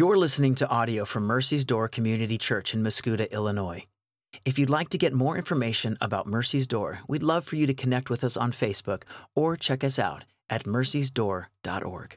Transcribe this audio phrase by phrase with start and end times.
[0.00, 3.84] You're listening to audio from Mercy's Door Community Church in Mascoutah, Illinois.
[4.46, 7.74] If you'd like to get more information about Mercy's Door, we'd love for you to
[7.74, 9.02] connect with us on Facebook
[9.36, 12.16] or check us out at mercysdoor.org.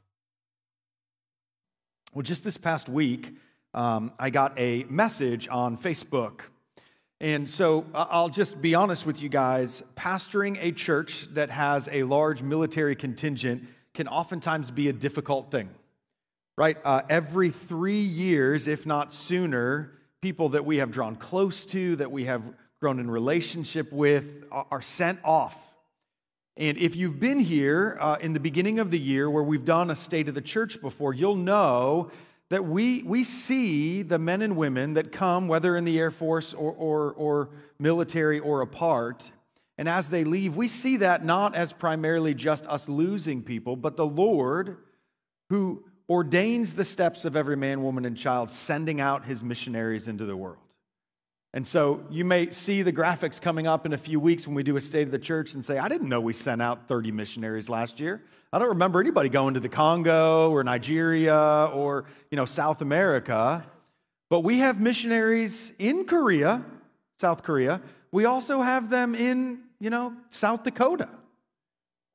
[2.14, 3.36] Well, just this past week,
[3.74, 6.44] um, I got a message on Facebook.
[7.20, 12.04] And so I'll just be honest with you guys pastoring a church that has a
[12.04, 15.70] large military contingent can oftentimes be a difficult thing
[16.58, 16.78] right?
[16.84, 22.12] Uh, every three years, if not sooner, people that we have drawn close to, that
[22.12, 22.44] we have
[22.80, 25.74] grown in relationship with, are sent off.
[26.56, 29.90] And if you've been here uh, in the beginning of the year where we've done
[29.90, 32.12] a state of the church before, you'll know
[32.50, 36.54] that we, we see the men and women that come, whether in the Air Force
[36.54, 39.32] or, or, or military or apart,
[39.78, 43.98] and as they leave, we see that not as primarily just us losing people, but
[43.98, 44.78] the Lord
[45.50, 50.26] who ordains the steps of every man, woman, and child, sending out his missionaries into
[50.26, 50.58] the world.
[51.56, 54.64] And so you may see the graphics coming up in a few weeks when we
[54.64, 57.12] do a state of the church and say, I didn't know we sent out 30
[57.12, 58.24] missionaries last year.
[58.52, 63.64] I don't remember anybody going to the Congo or Nigeria or, you know, South America.
[64.32, 66.66] But we have missionaries in Korea,
[67.20, 67.82] South Korea.
[68.12, 71.10] We also have them in, you know, South Dakota.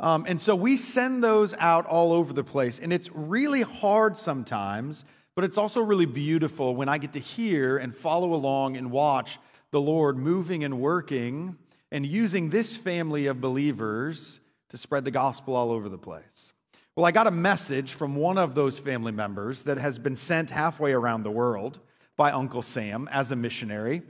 [0.00, 2.78] Um, and so we send those out all over the place.
[2.78, 5.04] And it's really hard sometimes,
[5.34, 9.38] but it's also really beautiful when I get to hear and follow along and watch
[9.70, 11.56] the Lord moving and working
[11.90, 16.52] and using this family of believers to spread the gospel all over the place.
[16.94, 20.50] Well, I got a message from one of those family members that has been sent
[20.50, 21.78] halfway around the world
[22.16, 24.02] by Uncle Sam as a missionary.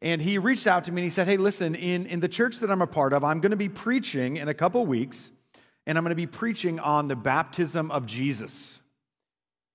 [0.00, 2.58] And he reached out to me and he said, Hey, listen, in, in the church
[2.60, 5.32] that I'm a part of, I'm going to be preaching in a couple weeks
[5.86, 8.80] and I'm going to be preaching on the baptism of Jesus.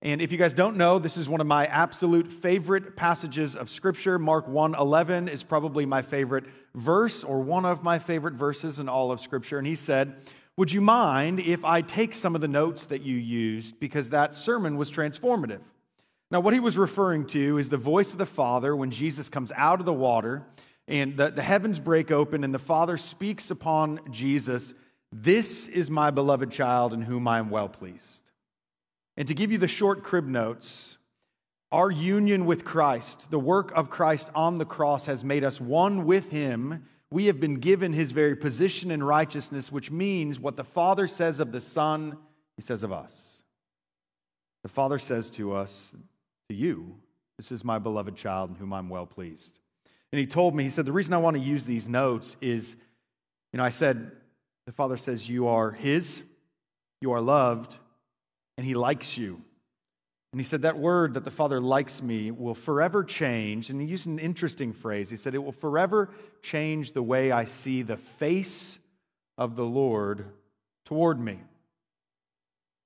[0.03, 3.69] And if you guys don't know, this is one of my absolute favorite passages of
[3.69, 4.17] scripture.
[4.17, 9.11] Mark 1:11 is probably my favorite verse or one of my favorite verses in all
[9.11, 9.59] of scripture.
[9.59, 10.15] And he said,
[10.57, 14.33] "Would you mind if I take some of the notes that you used because that
[14.33, 15.61] sermon was transformative?"
[16.31, 19.51] Now, what he was referring to is the voice of the Father when Jesus comes
[19.55, 20.47] out of the water
[20.87, 24.73] and the, the heavens break open and the Father speaks upon Jesus
[25.11, 28.31] this is my beloved child in whom I am well pleased.
[29.17, 30.97] And to give you the short crib notes,
[31.71, 36.05] our union with Christ, the work of Christ on the cross, has made us one
[36.05, 36.85] with Him.
[37.09, 41.39] We have been given His very position in righteousness, which means what the Father says
[41.39, 42.17] of the Son,
[42.55, 43.43] He says of us.
[44.63, 45.95] The Father says to us,
[46.49, 46.95] to you,
[47.37, 49.59] This is my beloved child in whom I'm well pleased.
[50.11, 52.75] And He told me, He said, The reason I want to use these notes is,
[53.51, 54.11] you know, I said,
[54.65, 56.23] the Father says, You are His,
[57.01, 57.77] you are loved,
[58.57, 59.41] and He likes you.
[60.31, 63.69] And he said, That word that the Father likes me will forever change.
[63.69, 65.09] And he used an interesting phrase.
[65.09, 66.09] He said, It will forever
[66.41, 68.79] change the way I see the face
[69.37, 70.25] of the Lord
[70.85, 71.39] toward me.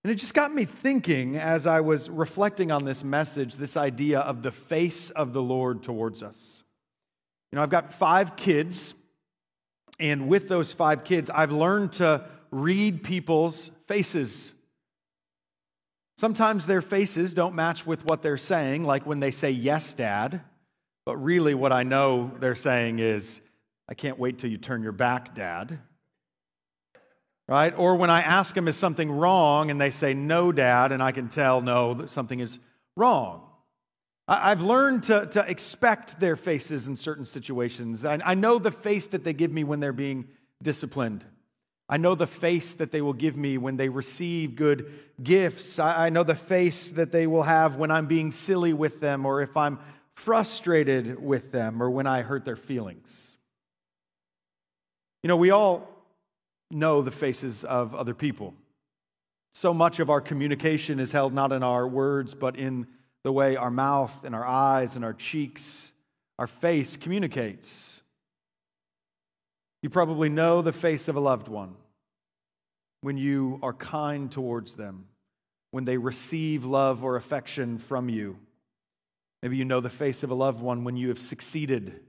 [0.03, 4.19] And it just got me thinking as I was reflecting on this message, this idea
[4.19, 6.63] of the face of the Lord towards us.
[7.51, 8.93] You know, I've got five kids,
[9.99, 14.55] and with those five kids, I've learned to read people's faces.
[16.17, 20.41] Sometimes their faces don't match with what they're saying, like when they say, Yes, Dad.
[21.05, 23.41] But really, what I know they're saying is,
[23.87, 25.79] I can't wait till you turn your back, Dad.
[27.47, 27.77] Right?
[27.77, 29.69] Or when I ask them, Is something wrong?
[29.69, 32.59] and they say, No, Dad, and I can tell, No, that something is
[32.95, 33.43] wrong.
[34.27, 38.03] I've learned to, to expect their faces in certain situations.
[38.03, 40.27] I, I know the face that they give me when they're being
[40.63, 41.23] disciplined.
[41.87, 44.91] I know the face that they will give me when they receive good
[45.21, 45.77] gifts.
[45.77, 49.25] I, I know the face that they will have when I'm being silly with them
[49.27, 49.79] or if I'm
[50.15, 53.37] frustrated with them or when I hurt their feelings.
[55.21, 55.87] You know, we all
[56.71, 58.55] know the faces of other people.
[59.53, 62.87] So much of our communication is held not in our words, but in
[63.25, 65.93] the way our mouth and our eyes and our cheeks,
[66.37, 68.03] our face communicates.
[69.81, 71.73] You probably know the face of a loved one
[73.01, 75.05] when you are kind towards them,
[75.71, 78.37] when they receive love or affection from you.
[79.41, 81.99] Maybe you know the face of a loved one when you have succeeded.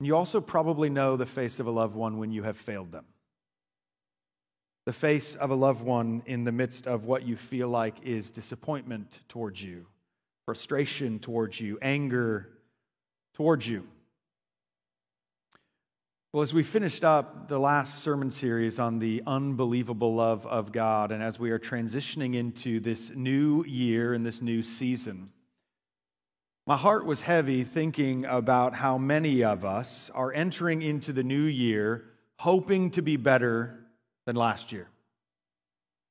[0.00, 2.90] And you also probably know the face of a loved one when you have failed
[2.90, 3.04] them
[4.84, 8.30] the face of a loved one in the midst of what you feel like is
[8.30, 9.86] disappointment towards you,
[10.44, 12.48] frustration towards you, anger
[13.34, 13.86] towards you.
[16.32, 21.12] Well, as we finished up the last sermon series on the unbelievable love of God,
[21.12, 25.30] and as we are transitioning into this new year and this new season,
[26.66, 31.42] my heart was heavy thinking about how many of us are entering into the new
[31.42, 32.04] year
[32.38, 33.81] hoping to be better
[34.26, 34.88] than last year.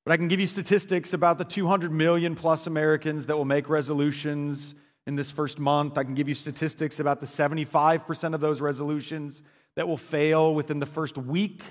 [0.05, 3.69] But I can give you statistics about the 200 million plus Americans that will make
[3.69, 4.75] resolutions
[5.05, 5.97] in this first month.
[5.97, 9.43] I can give you statistics about the 75% of those resolutions
[9.75, 11.63] that will fail within the first week,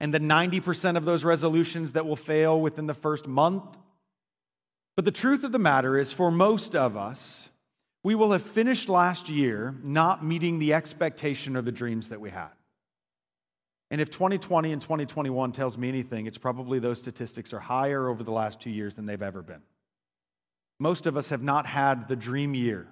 [0.00, 3.76] and the 90% of those resolutions that will fail within the first month.
[4.96, 7.50] But the truth of the matter is, for most of us,
[8.02, 12.30] we will have finished last year not meeting the expectation or the dreams that we
[12.30, 12.48] had.
[13.90, 18.22] And if 2020 and 2021 tells me anything, it's probably those statistics are higher over
[18.22, 19.62] the last two years than they've ever been.
[20.78, 22.88] Most of us have not had the dream year.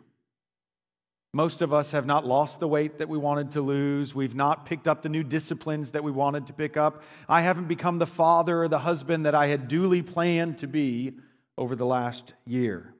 [1.34, 4.14] Most of us have not lost the weight that we wanted to lose.
[4.14, 7.02] We've not picked up the new disciplines that we wanted to pick up.
[7.28, 11.14] I haven't become the father or the husband that I had duly planned to be
[11.58, 12.94] over the last year.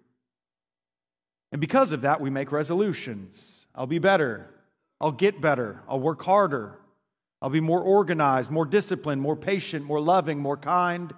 [1.53, 3.69] And because of that, we make resolutions.
[3.73, 4.51] I'll be better.
[5.01, 5.83] I'll get better.
[5.89, 6.81] I'll work harder.
[7.45, 11.13] I'll be more organized, more disciplined, more patient, more loving, more kind,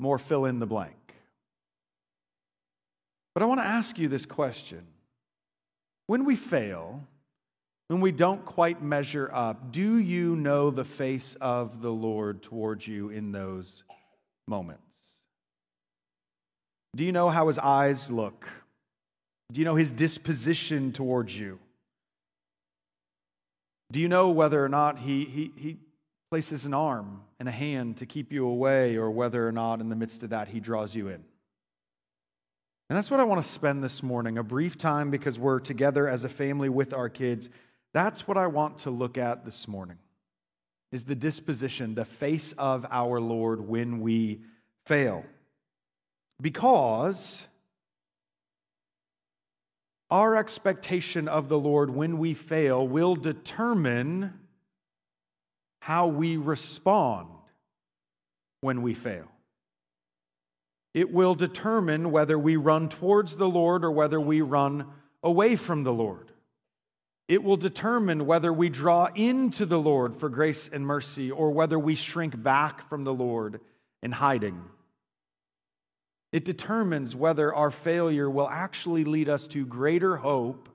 [0.00, 1.14] more fill in the blank.
[3.32, 4.84] But I want to ask you this question
[6.08, 7.06] when we fail,
[7.86, 12.88] when we don't quite measure up, do you know the face of the Lord towards
[12.88, 13.84] you in those
[14.48, 14.82] moments?
[16.96, 18.48] Do you know how his eyes look?
[19.52, 21.60] Do you know his disposition towards you?
[23.90, 25.76] Do you know whether or not he, he, he
[26.30, 29.88] places an arm and a hand to keep you away, or whether or not in
[29.88, 31.24] the midst of that he draws you in?
[32.88, 36.08] And that's what I want to spend this morning a brief time because we're together
[36.08, 37.50] as a family with our kids.
[37.92, 39.98] That's what I want to look at this morning
[40.92, 44.40] is the disposition, the face of our Lord when we
[44.84, 45.24] fail.
[46.40, 47.48] Because
[50.10, 54.32] our expectation of the Lord when we fail will determine
[55.80, 57.28] how we respond
[58.60, 59.30] when we fail.
[60.94, 64.86] It will determine whether we run towards the Lord or whether we run
[65.22, 66.32] away from the Lord.
[67.28, 71.78] It will determine whether we draw into the Lord for grace and mercy or whether
[71.78, 73.60] we shrink back from the Lord
[74.02, 74.62] in hiding.
[76.36, 80.68] It determines whether our failure will actually lead us to greater hope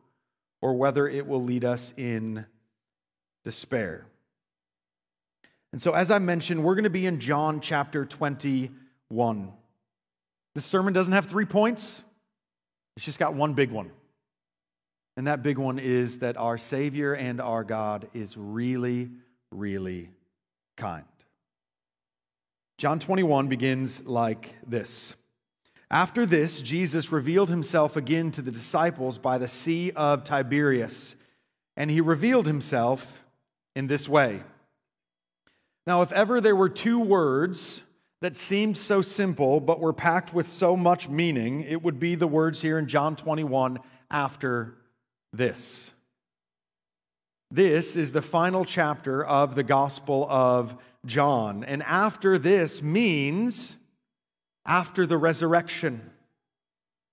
[0.60, 2.48] or whether it will lead us in
[3.44, 4.08] despair.
[5.72, 9.54] And so, as I mentioned, we're going to be in John chapter 21.
[10.56, 12.04] This sermon doesn't have three points,
[12.96, 13.92] it's just got one big one.
[15.16, 19.12] And that big one is that our Savior and our God is really,
[19.52, 20.10] really
[20.76, 21.06] kind.
[22.80, 25.16] John 21 begins like this.
[25.92, 31.18] After this, Jesus revealed himself again to the disciples by the Sea of Tiberias,
[31.76, 33.22] and he revealed himself
[33.76, 34.42] in this way.
[35.86, 37.84] Now, if ever there were two words
[38.22, 42.28] that seemed so simple but were packed with so much meaning, it would be the
[42.28, 43.78] words here in John 21
[44.10, 44.78] after
[45.34, 45.94] this.
[47.50, 50.74] This is the final chapter of the Gospel of
[51.06, 51.66] John.
[51.66, 53.76] And after this means
[54.66, 56.12] after the resurrection,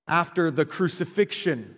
[0.06, 1.76] after the crucifixion,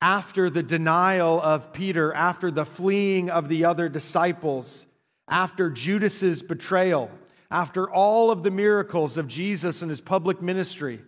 [0.00, 4.86] after the denial of Peter, after the fleeing of the other disciples,
[5.28, 7.10] after Judas's betrayal
[7.54, 11.00] after all of the miracles of Jesus and his public ministry,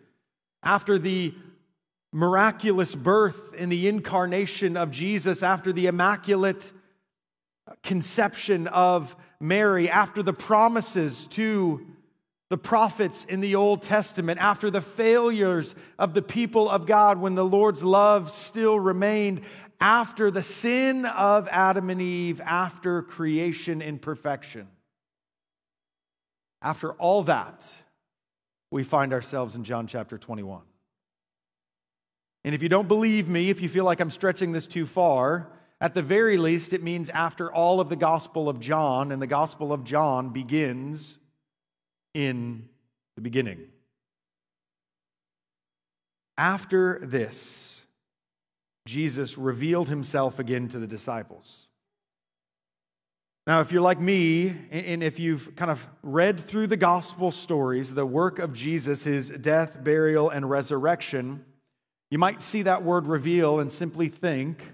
[0.63, 1.35] after the
[2.13, 6.73] miraculous birth and the incarnation of Jesus, after the immaculate
[7.83, 11.85] conception of Mary, after the promises to
[12.49, 17.35] the prophets in the Old Testament, after the failures of the people of God when
[17.35, 19.43] the Lord's love still remained,
[19.81, 24.69] after the sin of Adam and Eve, after creation in perfection.
[26.63, 27.67] After all that,
[28.71, 30.63] we find ourselves in John chapter 21.
[32.45, 35.51] And if you don't believe me, if you feel like I'm stretching this too far,
[35.81, 39.27] at the very least, it means after all of the Gospel of John, and the
[39.27, 41.19] Gospel of John begins
[42.17, 42.67] in
[43.15, 43.59] the beginning.
[46.39, 47.85] After this,
[48.87, 51.69] Jesus revealed himself again to the disciples.
[53.47, 57.93] Now, if you're like me, and if you've kind of read through the gospel stories,
[57.93, 61.45] the work of Jesus, his death, burial, and resurrection,
[62.11, 64.73] you might see that word reveal and simply think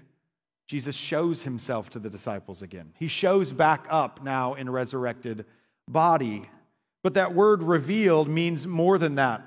[0.65, 2.93] Jesus shows himself to the disciples again.
[2.97, 5.43] He shows back up now in resurrected
[5.89, 6.43] body.
[7.03, 9.41] But that word revealed means more than that.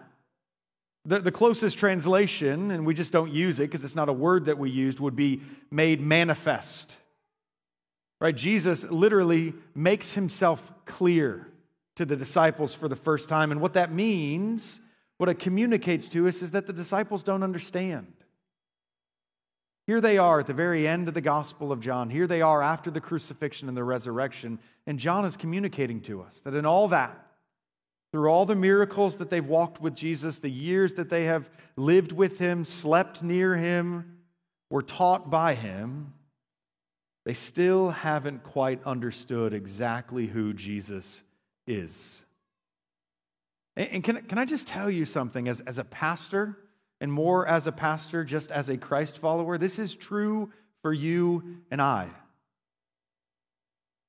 [1.07, 4.45] The, the closest translation, and we just don't use it because it's not a word
[4.47, 6.97] that we used, would be made manifest.
[8.21, 8.35] Right?
[8.35, 11.49] Jesus literally makes himself clear
[11.97, 13.53] to the disciples for the first time.
[13.53, 14.81] And what that means,
[15.17, 18.13] what it communicates to us, is that the disciples don't understand.
[19.87, 22.11] Here they are at the very end of the Gospel of John.
[22.11, 24.59] Here they are after the crucifixion and the resurrection.
[24.87, 27.25] And John is communicating to us that in all that,
[28.13, 32.13] through all the miracles that they've walked with Jesus, the years that they have lived
[32.13, 34.19] with him, slept near him,
[34.71, 36.13] were taught by him,
[37.25, 41.25] they still haven't quite understood exactly who Jesus
[41.67, 42.25] is.
[43.77, 46.57] And can, can I just tell you something as, as a pastor,
[47.01, 49.59] and more as a pastor, just as a Christ follower?
[49.59, 50.51] This is true
[50.83, 52.09] for you and I.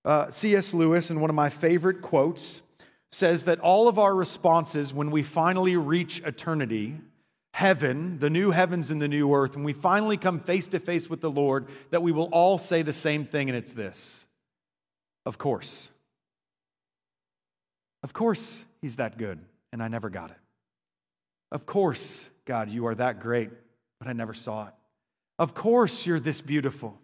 [0.06, 0.74] Uh, C.S.
[0.74, 2.62] Lewis, in one of my favorite quotes,
[3.12, 6.96] says that all of our responses when we finally reach eternity,
[7.54, 11.10] heaven, the new heavens and the new earth, when we finally come face to face
[11.10, 14.28] with the Lord, that we will all say the same thing, and it's this
[15.26, 15.92] Of course.
[18.04, 19.40] Of course, He's that good,
[19.74, 20.38] and I never got it.
[21.52, 23.50] Of course, God, you are that great,
[24.00, 24.74] but I never saw it.
[25.40, 27.00] Of course, you're this beautiful.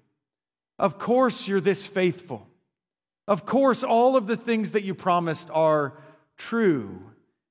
[0.78, 2.48] Of course, you're this faithful.
[3.28, 5.94] Of course, all of the things that you promised are
[6.38, 7.02] true.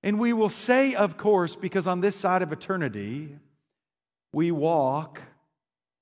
[0.03, 3.39] And we will say, of course, because on this side of eternity,
[4.33, 5.23] we walk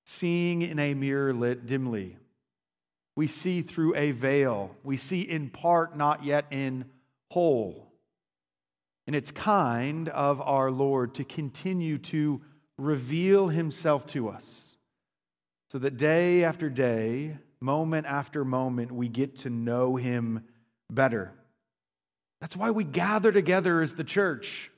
[0.05, 2.17] seeing in a mirror lit dimly.
[3.17, 4.75] We see through a veil.
[4.83, 6.87] We see in part, not yet in
[7.31, 7.93] whole.
[9.07, 12.41] And it's kind of our Lord to continue to
[12.79, 14.77] reveal himself to us
[15.69, 20.45] so that day after day, moment after moment, we get to know him
[20.90, 21.33] better.
[22.40, 24.71] That's why we gather together as the church.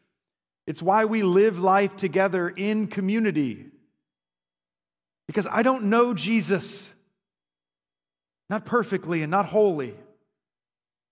[0.66, 3.66] It's why we live life together in community.
[5.26, 6.92] Because I don't know Jesus,
[8.50, 9.94] not perfectly and not wholly.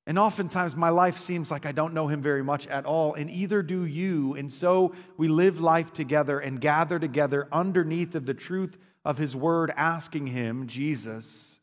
[0.07, 3.31] And oftentimes my life seems like I don't know him very much at all, and
[3.31, 4.35] either do you.
[4.35, 9.37] And so we live life together and gather together underneath of the truth of his
[9.37, 11.60] word, asking him, Jesus,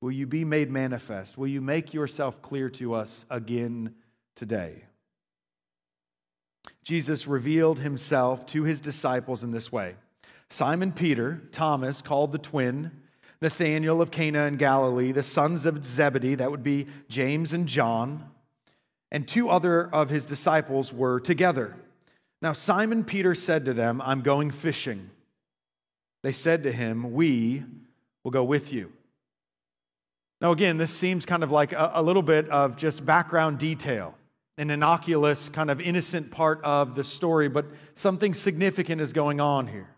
[0.00, 1.38] Will you be made manifest?
[1.38, 3.94] Will you make yourself clear to us again
[4.34, 4.84] today?
[6.82, 9.96] Jesus revealed himself to his disciples in this way
[10.48, 12.90] Simon Peter, Thomas, called the twin,
[13.40, 18.30] Nathanael of Cana in Galilee, the sons of Zebedee, that would be James and John,
[19.10, 21.76] and two other of his disciples were together.
[22.40, 25.10] Now, Simon Peter said to them, I'm going fishing.
[26.22, 27.64] They said to him, We
[28.22, 28.92] will go with you.
[30.40, 34.14] Now, again, this seems kind of like a, a, little bit of just background detail,
[34.58, 39.66] an innocuous, kind of innocent part of the story, but something significant is going on
[39.66, 39.88] here.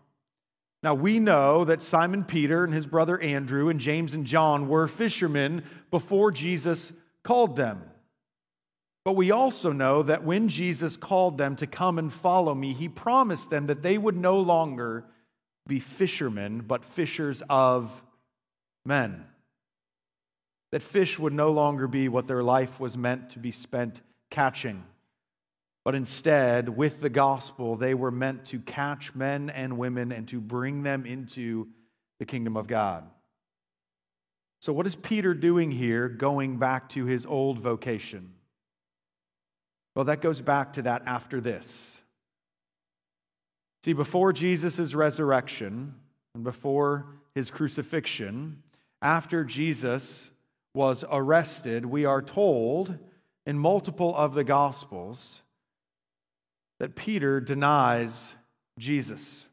[0.81, 4.87] Now, we know that Simon Peter and his brother Andrew and James and John were
[4.87, 7.83] fishermen before Jesus called them.
[9.03, 12.87] But we also know that when Jesus called them to come and follow me, he
[12.87, 15.05] promised them that they would no longer
[15.67, 18.01] be fishermen, but fishers of
[18.85, 19.25] men
[20.71, 24.83] that fish would no longer be what their life was meant to be spent catching.
[25.83, 30.39] But instead, with the gospel, they were meant to catch men and women and to
[30.39, 31.67] bring them into
[32.19, 33.05] the kingdom of God.
[34.61, 38.33] So, what is Peter doing here, going back to his old vocation?
[39.95, 42.01] Well, that goes back to that after this.
[43.83, 45.95] See, before Jesus' resurrection
[46.35, 48.61] and before his crucifixion,
[49.01, 50.31] after Jesus
[50.73, 52.97] was arrested, we are told
[53.45, 55.41] in multiple of the Gospels
[56.79, 58.37] that Peter denies
[58.77, 59.49] Jesus.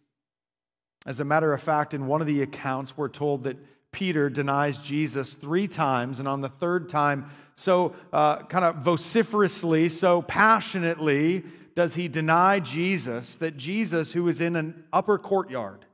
[1.07, 3.57] As a matter of fact, in one of the accounts, we're told that
[3.93, 9.89] Peter denies Jesus three times, and on the third time, so uh, kind of vociferously,
[9.89, 11.45] so passionately,
[11.75, 15.85] does he deny Jesus that Jesus, who is in an upper courtyard,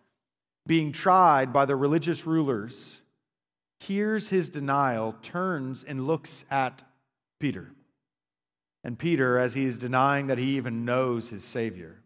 [0.67, 3.02] being tried by the religious rulers,
[3.83, 6.83] hears his denial, turns and looks at
[7.41, 7.73] Peter.
[8.85, 12.03] And Peter, as he is denying that he even knows his Savior,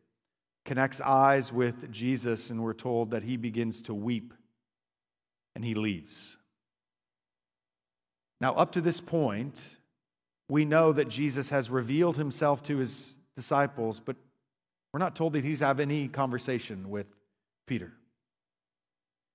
[0.64, 4.34] connects eyes with Jesus, and we're told that he begins to weep
[5.54, 6.36] and he leaves.
[8.40, 9.78] Now, up to this point,
[10.48, 14.16] we know that Jesus has revealed himself to his disciples, but
[14.92, 17.06] we're not told that he's having any conversation with
[17.66, 17.92] Peter.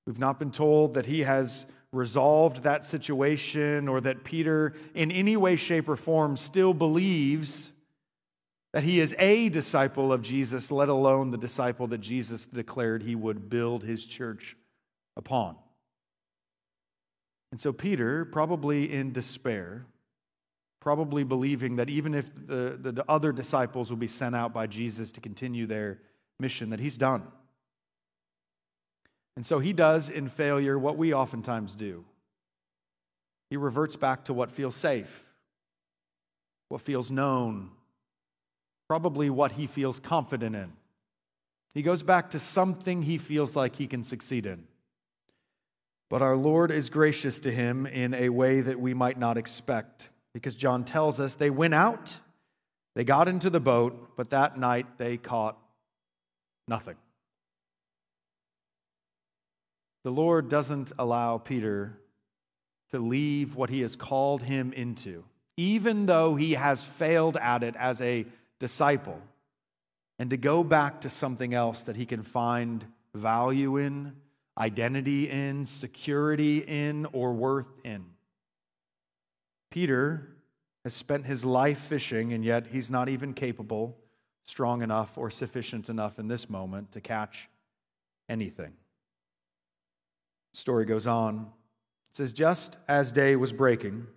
[0.05, 5.35] We've not been told that he has resolved that situation or that Peter, in any
[5.35, 7.73] way, shape, or form, still believes
[8.73, 13.15] that he is a disciple of Jesus, let alone the disciple that Jesus declared he
[13.15, 14.55] would build his church
[15.17, 15.55] upon.
[17.51, 19.85] And so, Peter, probably in despair,
[20.79, 25.11] probably believing that even if the, the other disciples will be sent out by Jesus
[25.11, 25.99] to continue their
[26.39, 27.23] mission, that he's done.
[29.35, 32.03] And so he does in failure what we oftentimes do.
[33.49, 35.25] He reverts back to what feels safe,
[36.69, 37.71] what feels known,
[38.87, 40.71] probably what he feels confident in.
[41.73, 44.65] He goes back to something he feels like he can succeed in.
[46.09, 50.09] But our Lord is gracious to him in a way that we might not expect,
[50.33, 52.19] because John tells us they went out,
[52.95, 55.57] they got into the boat, but that night they caught
[56.67, 56.97] nothing.
[60.03, 61.97] The Lord doesn't allow Peter
[62.89, 65.23] to leave what he has called him into,
[65.57, 68.25] even though he has failed at it as a
[68.59, 69.21] disciple,
[70.19, 74.15] and to go back to something else that he can find value in,
[74.57, 78.05] identity in, security in, or worth in.
[79.69, 80.27] Peter
[80.83, 83.97] has spent his life fishing, and yet he's not even capable,
[84.43, 87.47] strong enough, or sufficient enough in this moment to catch
[88.27, 88.73] anything.
[90.53, 91.47] Story goes on.
[92.11, 94.07] It says, Just as day was breaking,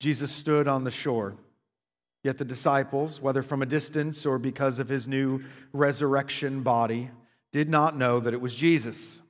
[0.00, 1.36] Jesus stood on the shore.
[2.24, 7.10] Yet the disciples, whether from a distance or because of his new resurrection body,
[7.52, 9.22] did not know that it was Jesus.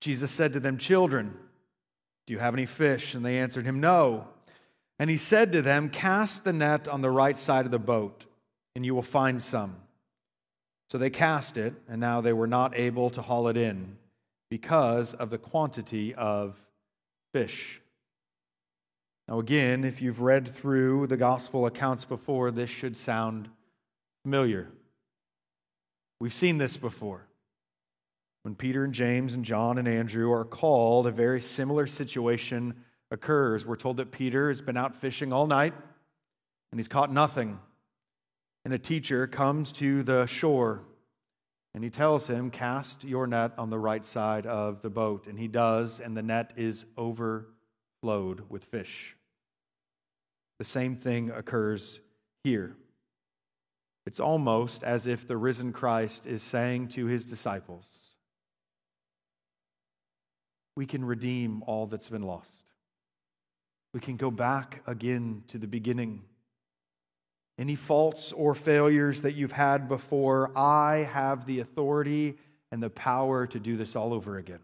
[0.00, 1.36] Jesus said to them, Children,
[2.26, 3.14] do you have any fish?
[3.14, 4.28] And they answered him, No.
[4.98, 8.26] And he said to them, Cast the net on the right side of the boat,
[8.74, 9.76] and you will find some.
[10.88, 13.96] So they cast it, and now they were not able to haul it in
[14.50, 16.60] because of the quantity of
[17.32, 17.80] fish.
[19.28, 23.48] Now, again, if you've read through the gospel accounts before, this should sound
[24.24, 24.68] familiar.
[26.20, 27.26] We've seen this before.
[28.42, 32.74] When Peter and James and John and Andrew are called, a very similar situation
[33.10, 33.64] occurs.
[33.64, 35.74] We're told that Peter has been out fishing all night
[36.72, 37.58] and he's caught nothing.
[38.64, 40.82] And a teacher comes to the shore
[41.74, 45.26] and he tells him, Cast your net on the right side of the boat.
[45.26, 49.16] And he does, and the net is overflowed with fish.
[50.58, 52.00] The same thing occurs
[52.42, 52.76] here.
[54.04, 58.14] It's almost as if the risen Christ is saying to his disciples,
[60.74, 62.66] We can redeem all that's been lost.
[63.92, 66.22] We can go back again to the beginning.
[67.60, 72.38] Any faults or failures that you've had before, I have the authority
[72.72, 74.60] and the power to do this all over again,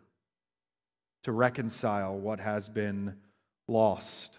[1.25, 3.17] to reconcile what has been
[3.69, 4.39] lost.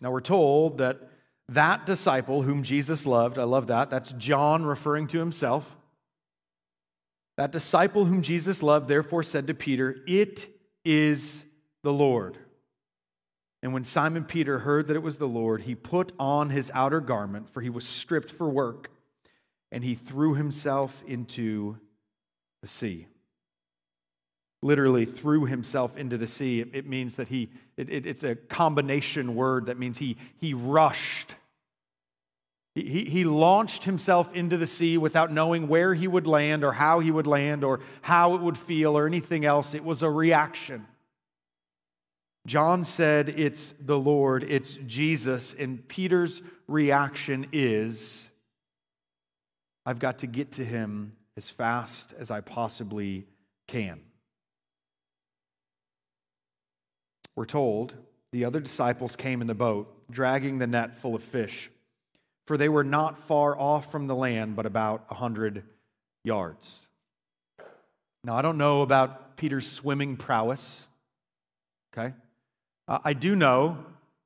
[0.00, 1.10] Now we're told that
[1.50, 5.76] that disciple whom Jesus loved, I love that, that's John referring to himself.
[7.36, 10.48] That disciple whom Jesus loved therefore said to Peter, It
[10.82, 11.44] is
[11.82, 12.38] the Lord.
[13.66, 17.00] And when Simon Peter heard that it was the Lord, he put on his outer
[17.00, 18.92] garment, for he was stripped for work,
[19.72, 21.76] and he threw himself into
[22.62, 23.08] the sea
[24.62, 26.60] literally threw himself into the sea.
[26.60, 31.34] It, means that he, it, it, it's a combination word that means he, he rushed.
[32.74, 37.00] He, he launched himself into the sea without knowing where he would land or how
[37.00, 39.74] he would land or how it would feel or anything else.
[39.74, 40.86] It was a reaction.
[42.46, 48.30] John said it's the Lord, it's Jesus, and Peter's reaction is
[49.84, 53.26] I've got to get to him as fast as I possibly
[53.66, 54.00] can.
[57.34, 57.94] We're told
[58.32, 61.70] the other disciples came in the boat, dragging the net full of fish,
[62.46, 65.64] for they were not far off from the land, but about a hundred
[66.24, 66.88] yards.
[68.22, 70.86] Now, I don't know about Peter's swimming prowess,
[71.92, 72.14] okay?
[72.88, 73.78] Uh, I do know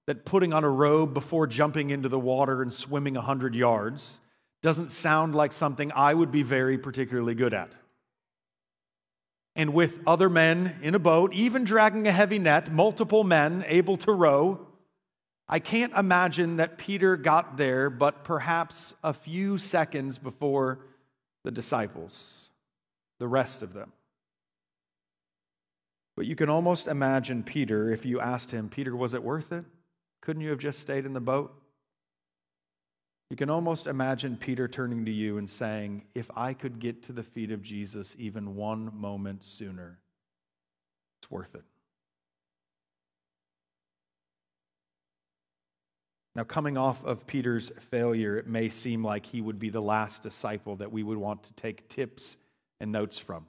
[0.07, 4.21] that putting on a robe before jumping into the water and swimming a hundred yards
[4.63, 7.73] doesn't sound like something I would be very particularly good at
[9.57, 13.97] and with other men in a boat, even dragging a heavy net, multiple men able
[13.99, 14.67] to row.
[15.49, 20.79] I can't imagine that Peter got there, but perhaps a few seconds before
[21.45, 22.51] the disciples,
[23.19, 23.93] the rest of them.
[26.17, 29.65] But you can almost imagine Peter if you asked him, Peter, was it worth it?
[30.21, 31.55] Couldn't you have just stayed in the boat?
[33.31, 37.13] You can almost imagine Peter turning to you and saying, If I could get to
[37.13, 40.01] the feet of Jesus even one moment sooner,
[41.21, 41.63] it's worth it.
[46.35, 50.23] Now, coming off of Peter's failure, it may seem like he would be the last
[50.23, 52.37] disciple that we would want to take tips
[52.81, 53.47] and notes from.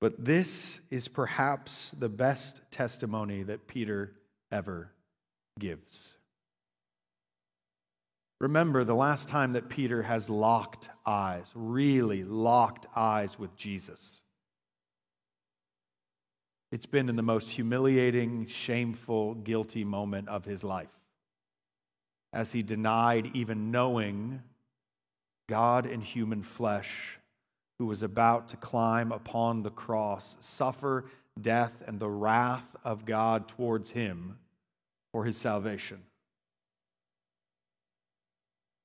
[0.00, 4.14] But this is perhaps the best testimony that Peter
[4.52, 4.92] ever
[5.58, 6.16] gives.
[8.40, 14.22] Remember the last time that Peter has locked eyes, really locked eyes with Jesus.
[16.70, 20.90] It's been in the most humiliating, shameful, guilty moment of his life
[22.32, 24.42] as he denied even knowing
[25.48, 27.18] God in human flesh
[27.78, 31.04] who was about to climb upon the cross, suffer
[31.40, 34.38] death and the wrath of God towards him
[35.12, 36.02] for his salvation.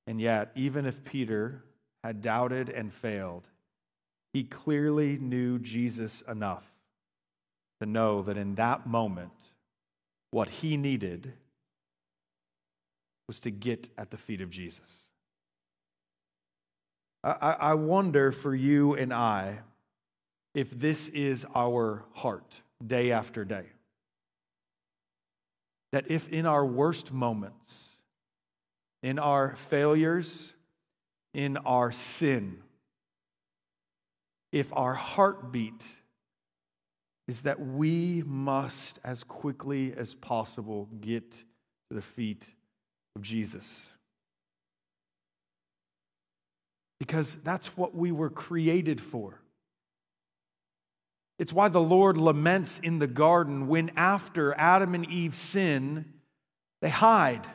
[0.05, 1.63] And yet, even if Peter
[2.03, 3.47] had doubted and failed,
[4.33, 6.65] he clearly knew Jesus enough
[7.79, 9.31] to know that in that moment,
[10.31, 11.33] what he needed
[13.27, 15.09] was to get at the feet of Jesus.
[17.23, 19.59] I, I wonder for you and I
[20.53, 23.65] if this is our heart day after day.
[25.91, 28.01] That if in our worst moments,
[29.01, 30.53] in our failures,
[31.33, 32.57] in our sin,
[34.51, 35.85] if our heartbeat
[37.27, 41.45] is that we must, as quickly as possible, get to
[41.91, 42.53] the feet
[43.15, 43.95] of Jesus.
[47.03, 49.41] Because that's what we were created for.
[51.37, 56.05] It's why the Lord laments in the garden when, after Adam and Eve sin,
[56.81, 57.45] they hide.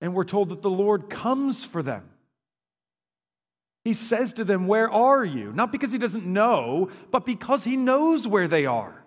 [0.00, 2.10] And we're told that the Lord comes for them.
[3.84, 5.52] He says to them, Where are you?
[5.52, 9.04] Not because he doesn't know, but because he knows where they are.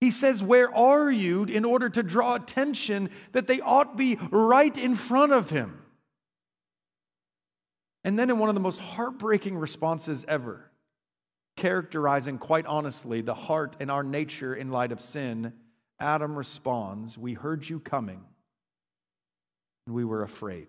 [0.00, 1.42] He says, Where are you?
[1.42, 5.80] in order to draw attention that they ought be right in front of him.
[8.04, 10.70] And then, in one of the most heartbreaking responses ever,
[11.56, 15.54] characterizing quite honestly the heart and our nature in light of sin,
[15.98, 18.22] Adam responds, We heard you coming,
[19.86, 20.68] and we were afraid.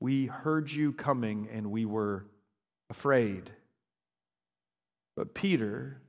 [0.00, 2.24] We heard you coming and we were
[2.88, 3.50] afraid.
[5.14, 6.00] But Peter,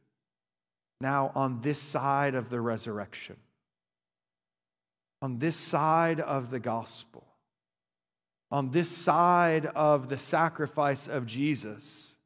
[1.01, 3.35] now on this side of the resurrection,
[5.21, 7.27] on this side of the gospel,
[8.51, 12.17] on this side of the sacrifice of Jesus,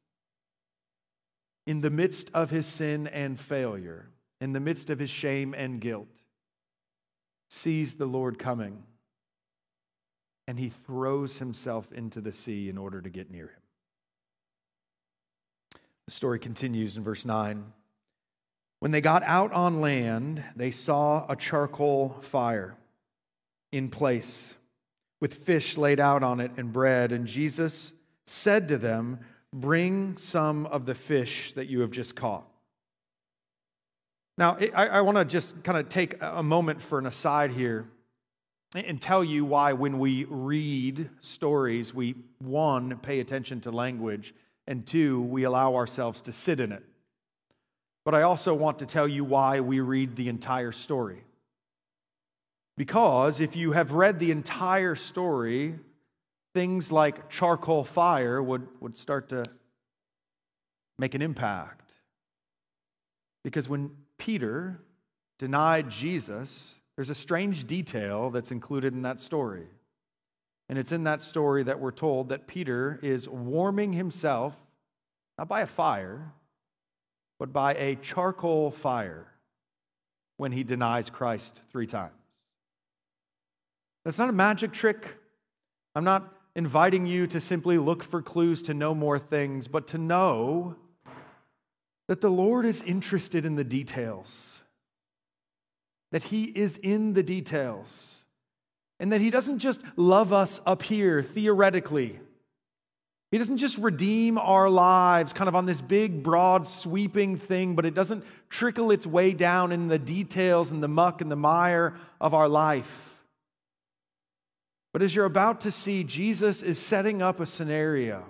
[1.66, 4.08] in the midst of his sin and failure,
[4.40, 6.08] in the midst of his shame and guilt,
[7.48, 8.82] sees the Lord coming
[10.48, 13.62] and he throws himself into the sea in order to get near him.
[16.06, 17.72] The story continues in verse 9.
[18.78, 22.76] When they got out on land, they saw a charcoal fire
[23.72, 24.54] in place
[25.20, 27.12] with fish laid out on it and bread.
[27.12, 27.92] And Jesus
[28.26, 29.20] said to them,
[29.52, 32.46] Bring some of the fish that you have just caught.
[34.36, 37.86] Now, I, I want to just kind of take a moment for an aside here
[38.74, 44.34] and tell you why when we read stories, we, one, pay attention to language,
[44.66, 46.82] and two, we allow ourselves to sit in it.
[48.04, 51.24] But I also want to tell you why we read the entire story.
[52.76, 55.78] Because if you have read the entire story,
[56.54, 59.44] things like charcoal fire would, would start to
[60.98, 61.92] make an impact.
[63.44, 64.80] Because when Peter
[65.38, 69.66] denied Jesus, there's a strange detail that's included in that story.
[70.68, 74.56] And it's in that story that we're told that Peter is warming himself,
[75.38, 76.32] not by a fire,
[77.38, 79.26] but by a charcoal fire
[80.38, 82.12] when he denies Christ three times.
[84.06, 85.16] That's not a magic trick.
[85.96, 89.98] I'm not inviting you to simply look for clues to know more things, but to
[89.98, 90.76] know
[92.06, 94.62] that the Lord is interested in the details
[96.12, 98.24] that He is in the details
[99.00, 102.20] and that He doesn't just love us up here theoretically.
[103.32, 107.84] He doesn't just redeem our lives kind of on this big, broad, sweeping thing, but
[107.84, 111.96] it doesn't trickle its way down in the details and the muck and the mire
[112.20, 113.15] of our life.
[114.96, 118.24] But as you're about to see, Jesus is setting up a scenario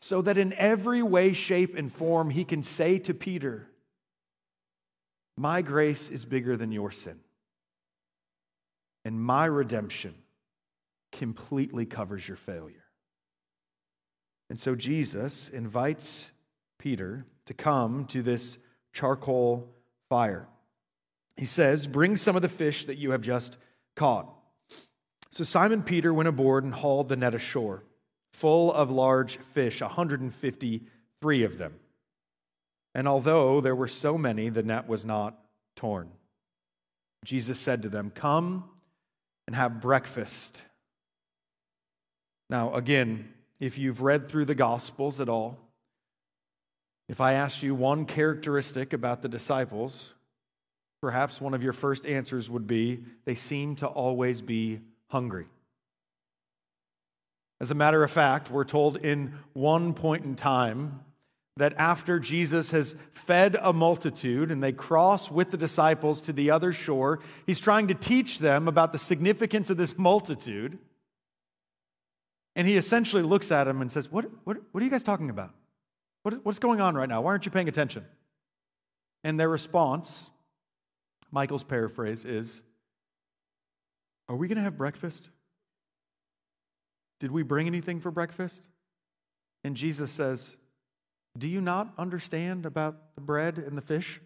[0.00, 3.66] so that in every way, shape, and form, he can say to Peter,
[5.36, 7.18] My grace is bigger than your sin.
[9.04, 10.14] And my redemption
[11.10, 12.84] completely covers your failure.
[14.48, 16.30] And so Jesus invites
[16.78, 18.60] Peter to come to this
[18.92, 19.74] charcoal
[20.08, 20.46] fire.
[21.36, 23.56] He says, Bring some of the fish that you have just
[23.96, 24.35] caught.
[25.36, 27.84] So Simon Peter went aboard and hauled the net ashore,
[28.32, 31.74] full of large fish, 153 of them.
[32.94, 35.38] And although there were so many, the net was not
[35.74, 36.08] torn.
[37.22, 38.64] Jesus said to them, Come
[39.46, 40.62] and have breakfast.
[42.48, 43.28] Now, again,
[43.60, 45.58] if you've read through the Gospels at all,
[47.10, 50.14] if I asked you one characteristic about the disciples,
[51.02, 55.46] perhaps one of your first answers would be they seem to always be hungry.
[57.60, 61.00] As a matter of fact, we're told in one point in time
[61.56, 66.50] that after Jesus has fed a multitude and they cross with the disciples to the
[66.50, 70.78] other shore, he's trying to teach them about the significance of this multitude.
[72.54, 75.30] And he essentially looks at them and says, What, what, what are you guys talking
[75.30, 75.54] about?
[76.24, 77.22] What, what's going on right now?
[77.22, 78.04] Why aren't you paying attention?
[79.24, 80.30] And their response,
[81.30, 82.62] Michael's paraphrase, is
[84.28, 85.30] Are we going to have breakfast?
[87.20, 88.66] Did we bring anything for breakfast?
[89.64, 90.56] And Jesus says,
[91.38, 94.20] do you not understand about the bread and the fish?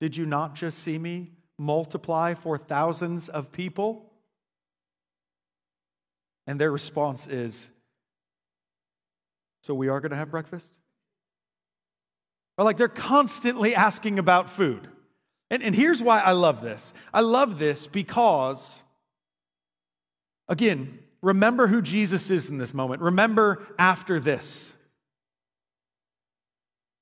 [0.00, 4.10] Did you not just see me multiply for thousands of people?
[6.46, 7.70] And their response is,
[9.62, 10.76] So we are going to have breakfast?
[12.58, 14.88] Or like they're constantly asking about food.
[15.50, 18.81] And, and here's why I love this I love this because,
[20.48, 23.02] again, remember who Jesus is in this moment.
[23.02, 24.76] Remember after this.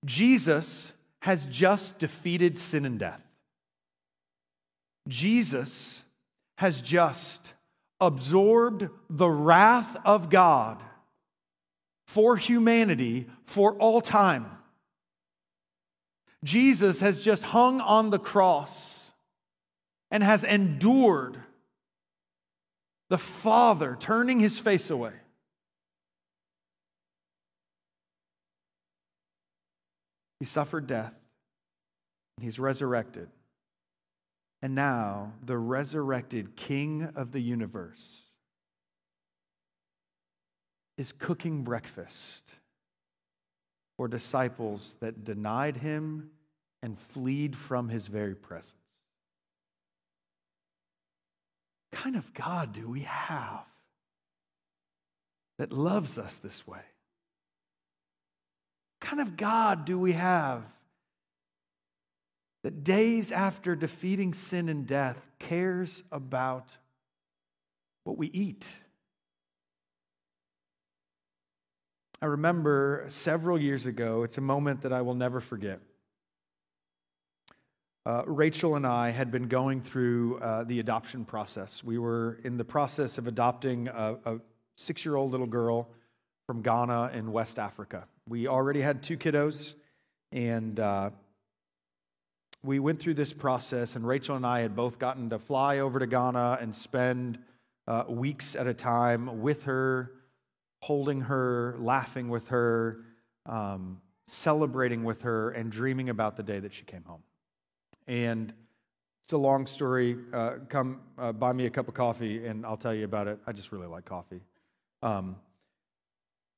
[0.05, 3.23] Jesus has just defeated sin and death.
[5.09, 6.05] Jesus
[6.57, 7.55] has just
[8.01, 10.83] absorbed the wrath of God
[12.07, 14.47] for humanity for all time.
[16.43, 19.13] Jesus has just hung on the cross
[20.11, 21.39] and has endured
[23.11, 25.13] the Father turning his face away.
[30.39, 31.13] He suffered death,
[32.37, 33.29] and he's resurrected.
[34.63, 38.33] And now, the resurrected King of the universe
[40.97, 42.55] is cooking breakfast
[43.97, 46.31] for disciples that denied him
[46.83, 48.80] and fled from his very presence.
[51.93, 53.65] Kind of God do we have
[55.59, 56.79] that loves us this way?
[58.99, 60.63] What kind of God do we have
[62.63, 66.77] that days after defeating sin and death cares about
[68.05, 68.67] what we eat?
[72.23, 75.81] I remember several years ago, it's a moment that I will never forget.
[78.11, 81.85] Uh, Rachel and I had been going through uh, the adoption process.
[81.85, 84.41] We were in the process of adopting a, a
[84.77, 85.89] six year old little girl
[86.45, 88.09] from Ghana in West Africa.
[88.29, 89.75] We already had two kiddos,
[90.33, 91.11] and uh,
[92.65, 96.01] we went through this process, and Rachel and I had both gotten to fly over
[96.01, 97.39] to Ghana and spend
[97.87, 100.11] uh, weeks at a time with her,
[100.83, 103.05] holding her, laughing with her,
[103.47, 107.23] um, celebrating with her, and dreaming about the day that she came home.
[108.07, 108.53] And
[109.25, 110.17] it's a long story.
[110.33, 113.39] Uh, come uh, buy me a cup of coffee, and I'll tell you about it.
[113.47, 114.41] I just really like coffee.
[115.03, 115.37] Um,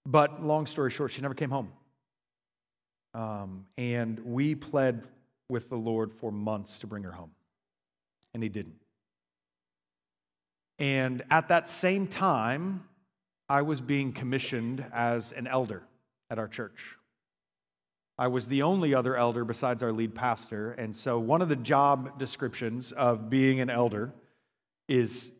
[0.06, 1.70] but long story short, she never came home.
[3.14, 5.06] Um, and we pled
[5.48, 7.32] with the Lord for months to bring her home,
[8.32, 8.80] and He didn't.
[10.78, 12.84] And at that same time,
[13.48, 15.82] I was being commissioned as an elder
[16.30, 16.96] at our church.
[18.22, 20.70] I was the only other elder besides our lead pastor.
[20.74, 24.12] And so, one of the job descriptions of being an elder
[24.86, 25.32] is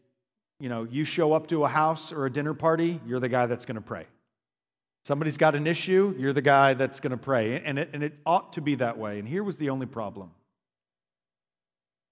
[0.59, 3.47] you know, you show up to a house or a dinner party, you're the guy
[3.47, 4.07] that's going to pray.
[5.05, 7.63] Somebody's got an issue, you're the guy that's going to pray.
[7.65, 9.21] And it, and it ought to be that way.
[9.21, 10.33] And here was the only problem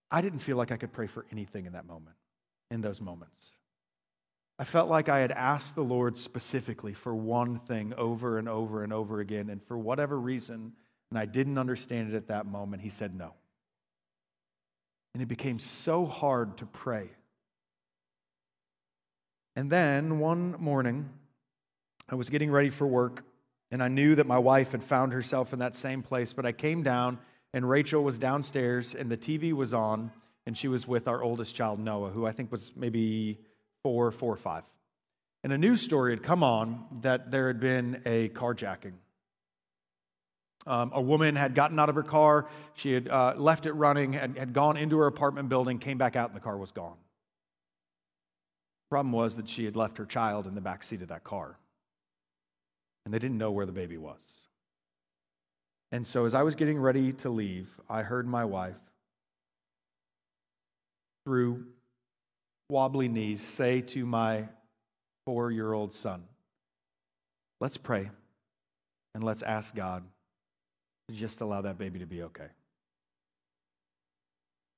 [0.09, 2.15] I didn't feel like I could pray for anything in that moment,
[2.71, 3.57] in those moments.
[4.61, 8.85] I felt like I had asked the Lord specifically for one thing over and over
[8.85, 9.49] and over again.
[9.49, 10.75] And for whatever reason,
[11.11, 13.33] and I didn't understand it at that moment, He said no.
[15.15, 17.09] And it became so hard to pray.
[19.57, 21.09] And then one morning,
[22.11, 23.25] I was getting ready for work,
[23.71, 26.53] and I knew that my wife had found herself in that same place, but I
[26.53, 27.19] came down
[27.55, 30.13] and Rachel was downstairs, and the TV was on,
[30.45, 33.39] and she was with our oldest child, Noah, who I think was maybe
[33.83, 34.65] four, four five.
[35.43, 38.93] And a news story had come on that there had been a carjacking.
[40.67, 42.47] Um, a woman had gotten out of her car.
[42.75, 46.17] She had uh, left it running, and had gone into her apartment building, came back
[46.17, 46.99] out, and the car was gone.
[48.91, 51.57] Problem was that she had left her child in the back seat of that car,
[53.05, 54.47] and they didn't know where the baby was.
[55.93, 58.77] And so, as I was getting ready to leave, I heard my wife,
[61.25, 61.65] through
[62.71, 64.49] wobbly knees, say to my
[65.27, 66.25] four year old son,
[67.61, 68.11] Let's pray
[69.15, 70.03] and let's ask God
[71.09, 72.49] to just allow that baby to be okay.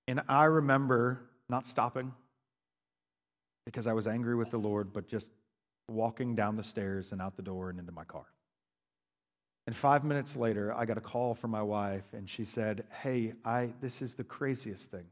[0.08, 2.12] And I remember not stopping
[3.64, 5.30] because I was angry with the Lord, but just
[5.88, 8.24] walking down the stairs and out the door and into my car.
[9.66, 13.34] And five minutes later, I got a call from my wife, and she said, Hey,
[13.44, 15.04] I, this is the craziest thing.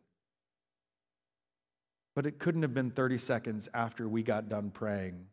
[2.21, 5.25] But it couldn't have been 30 seconds after we got done praying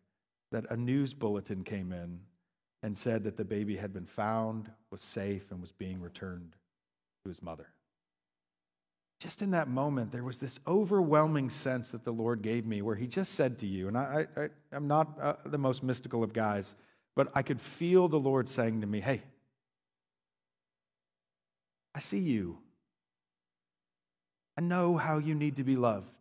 [0.52, 2.22] that a news bulletin came in
[2.82, 6.56] and said that the baby had been found, was safe, and was being returned
[7.26, 7.68] to his mother.
[9.20, 12.96] Just in that moment, there was this overwhelming sense that the Lord gave me where
[12.96, 14.26] He just said to you, and I,
[14.72, 16.76] am not uh, the most mystical of guys,
[17.18, 19.24] but I could feel the Lord saying to me, Hey,
[21.94, 22.60] I see you.
[24.58, 26.14] I know how you need to be loved.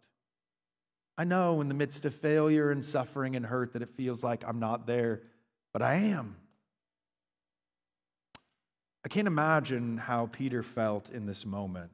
[1.19, 4.45] I know in the midst of failure and suffering and hurt that it feels like
[4.47, 5.23] I'm not there,
[5.73, 6.37] but I am.
[9.05, 11.91] I can't imagine how Peter felt in this moment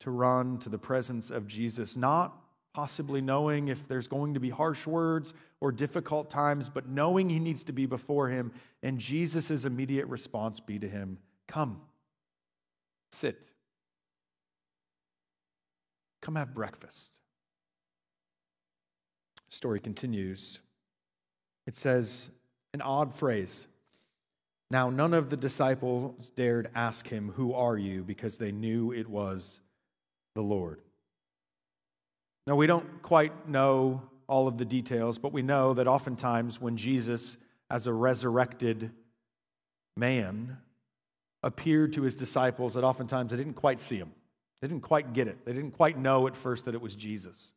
[0.00, 2.36] to run to the presence of Jesus, not
[2.72, 7.38] possibly knowing if there's going to be harsh words or difficult times, but knowing he
[7.38, 11.80] needs to be before him, and Jesus' immediate response be to him, Come,
[13.10, 13.48] sit,
[16.22, 17.19] come have breakfast.
[19.50, 20.60] Story continues.
[21.66, 22.30] It says
[22.72, 23.66] an odd phrase.
[24.70, 28.04] Now, none of the disciples dared ask him, Who are you?
[28.04, 29.60] because they knew it was
[30.34, 30.80] the Lord.
[32.46, 36.76] Now, we don't quite know all of the details, but we know that oftentimes when
[36.76, 37.36] Jesus,
[37.68, 38.92] as a resurrected
[39.96, 40.58] man,
[41.42, 44.12] appeared to his disciples, that oftentimes they didn't quite see him.
[44.60, 45.44] They didn't quite get it.
[45.44, 47.52] They didn't quite know at first that it was Jesus.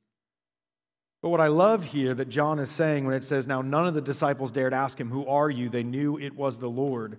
[1.24, 3.94] But what I love here that John is saying when it says, Now none of
[3.94, 5.70] the disciples dared ask him, Who are you?
[5.70, 7.18] They knew it was the Lord,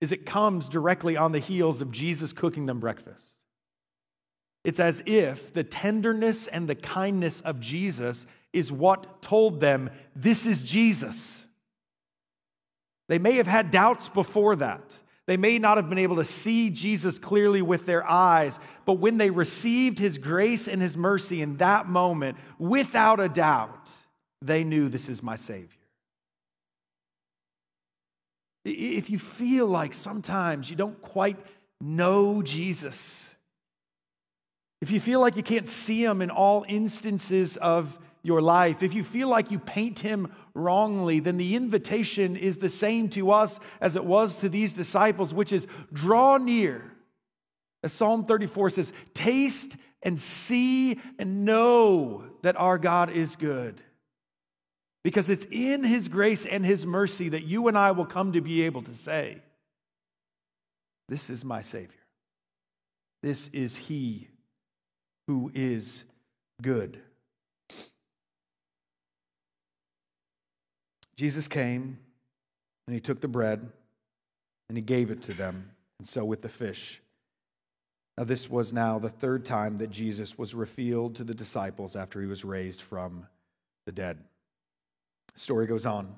[0.00, 3.36] is it comes directly on the heels of Jesus cooking them breakfast.
[4.62, 10.46] It's as if the tenderness and the kindness of Jesus is what told them, This
[10.46, 11.48] is Jesus.
[13.08, 15.00] They may have had doubts before that.
[15.30, 19.16] They may not have been able to see Jesus clearly with their eyes, but when
[19.16, 23.88] they received his grace and his mercy in that moment, without a doubt,
[24.42, 25.68] they knew this is my Savior.
[28.64, 31.38] If you feel like sometimes you don't quite
[31.80, 33.32] know Jesus,
[34.80, 38.94] if you feel like you can't see him in all instances of your life, if
[38.94, 43.58] you feel like you paint him wrongly, then the invitation is the same to us
[43.80, 46.92] as it was to these disciples, which is draw near.
[47.82, 53.80] As Psalm 34 says, taste and see and know that our God is good.
[55.02, 58.42] Because it's in his grace and his mercy that you and I will come to
[58.42, 59.40] be able to say,
[61.08, 61.94] This is my Savior.
[63.22, 64.28] This is he
[65.26, 66.04] who is
[66.60, 67.00] good.
[71.20, 71.98] Jesus came
[72.86, 73.68] and he took the bread
[74.70, 77.02] and he gave it to them, and so with the fish.
[78.16, 82.22] Now, this was now the third time that Jesus was revealed to the disciples after
[82.22, 83.26] he was raised from
[83.84, 84.16] the dead.
[85.34, 86.14] The story goes on.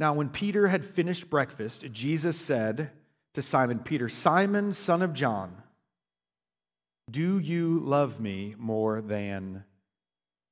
[0.00, 2.90] Now, when Peter had finished breakfast, Jesus said
[3.34, 5.62] to Simon Peter, Simon, son of John,
[7.08, 9.62] do you love me more than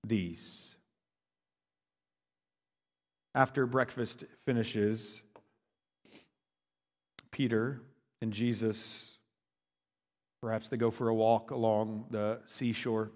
[0.07, 0.77] these?
[3.35, 5.23] After breakfast finishes,
[7.31, 7.81] Peter
[8.21, 9.19] and Jesus,
[10.43, 13.11] perhaps they go for a walk along the seashore.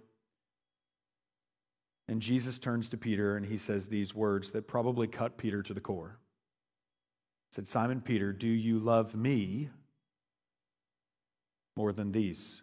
[2.09, 5.75] And Jesus turns to Peter and he says these words that probably cut Peter to
[5.75, 6.19] the core.
[7.51, 9.71] He said, Simon Peter, do you love me
[11.77, 12.63] more than these?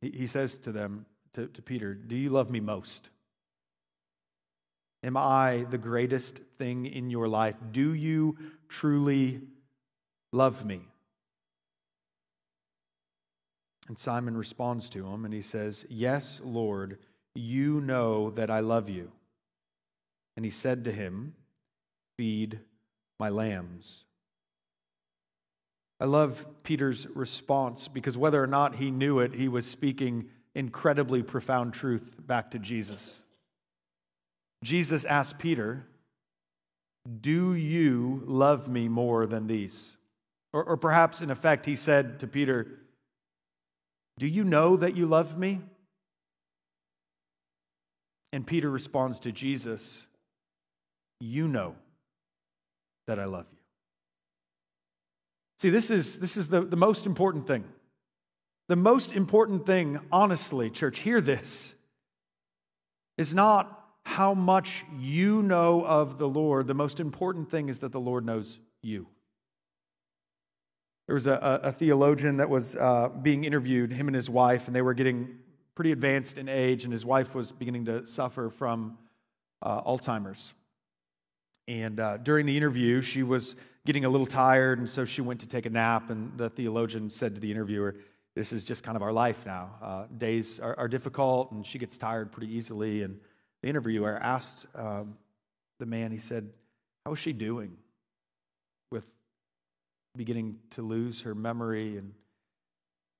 [0.00, 1.04] He says to them,
[1.34, 3.10] to, to Peter, Do you love me most?
[5.02, 7.56] Am I the greatest thing in your life?
[7.72, 8.36] Do you
[8.68, 9.40] truly
[10.32, 10.82] love me?
[13.88, 16.98] And Simon responds to him and he says, Yes, Lord,
[17.34, 19.10] you know that I love you.
[20.36, 21.34] And he said to him,
[22.16, 22.60] Feed
[23.18, 24.04] my lambs.
[25.98, 31.22] I love Peter's response because whether or not he knew it, he was speaking incredibly
[31.22, 33.24] profound truth back to Jesus.
[34.62, 35.86] Jesus asked Peter,
[37.20, 39.96] Do you love me more than these?
[40.52, 42.80] Or, or perhaps, in effect, he said to Peter,
[44.20, 45.62] do you know that you love me?
[48.34, 50.06] And Peter responds to Jesus,
[51.20, 51.74] You know
[53.06, 53.58] that I love you.
[55.58, 57.64] See, this is, this is the, the most important thing.
[58.68, 61.74] The most important thing, honestly, church, hear this,
[63.16, 63.79] is not
[64.10, 66.66] how much you know of the Lord.
[66.66, 69.06] The most important thing is that the Lord knows you.
[71.06, 74.74] There was a, a theologian that was uh, being interviewed, him and his wife, and
[74.74, 75.38] they were getting
[75.76, 78.98] pretty advanced in age, and his wife was beginning to suffer from
[79.62, 80.54] uh, Alzheimer's.
[81.68, 83.54] And uh, during the interview, she was
[83.86, 86.10] getting a little tired, and so she went to take a nap.
[86.10, 87.94] And the theologian said to the interviewer,
[88.34, 89.70] This is just kind of our life now.
[89.80, 93.04] Uh, days are, are, difficult, and she gets tired pretty easily.
[93.04, 93.20] And
[93.62, 95.16] the interviewer asked um,
[95.78, 96.48] the man, he said,
[97.04, 97.76] How is she doing?
[98.90, 99.04] With
[100.16, 101.96] beginning to lose her memory.
[101.96, 102.12] And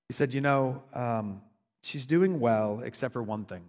[0.08, 1.42] he said, You know, um,
[1.82, 3.64] she's doing well, except for one thing.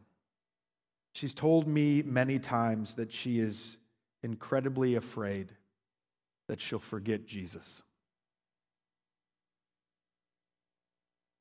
[1.13, 3.77] She's told me many times that she is
[4.23, 5.51] incredibly afraid
[6.47, 7.81] that she'll forget Jesus.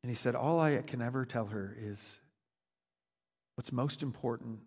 [0.03, 2.21] And he said, All I can ever tell her is
[3.55, 4.61] what's most important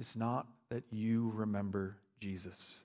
[0.00, 2.80] is not that you remember Jesus,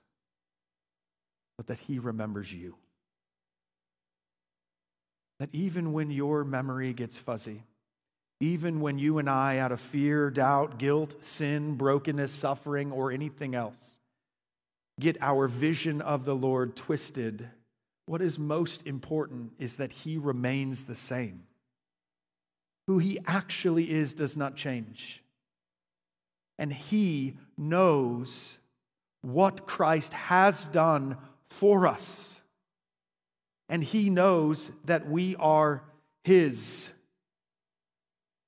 [1.56, 2.76] but that he remembers you.
[5.40, 7.62] That even when your memory gets fuzzy,
[8.40, 13.54] even when you and I, out of fear, doubt, guilt, sin, brokenness, suffering, or anything
[13.54, 13.98] else,
[15.00, 17.48] get our vision of the Lord twisted,
[18.04, 21.44] what is most important is that He remains the same.
[22.86, 25.22] Who He actually is does not change.
[26.58, 28.58] And He knows
[29.22, 31.16] what Christ has done
[31.48, 32.42] for us
[33.68, 35.82] and he knows that we are
[36.22, 36.92] his.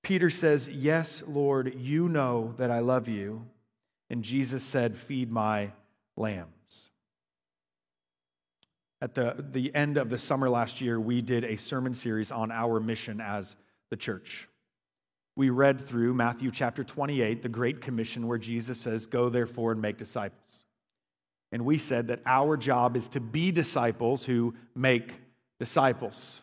[0.02, 3.46] Peter says, Yes, Lord, you know that I love you.
[4.10, 5.72] And Jesus said, Feed my
[6.16, 6.90] lambs.
[9.00, 12.50] At the, the end of the summer last year, we did a sermon series on
[12.50, 13.56] our mission as
[13.90, 14.47] the church.
[15.38, 19.80] We read through Matthew chapter 28, the Great Commission, where Jesus says, Go therefore and
[19.80, 20.64] make disciples.
[21.52, 25.14] And we said that our job is to be disciples who make
[25.60, 26.42] disciples.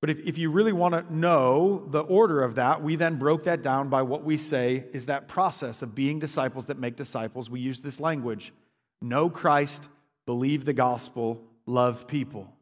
[0.00, 3.44] But if, if you really want to know the order of that, we then broke
[3.44, 7.48] that down by what we say is that process of being disciples that make disciples.
[7.48, 8.52] We use this language
[9.00, 9.88] know Christ,
[10.26, 12.55] believe the gospel, love people.